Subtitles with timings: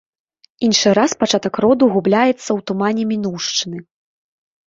[0.67, 3.77] Іншы раз пачатак роду губляецца ў тумане мінуўшчыны.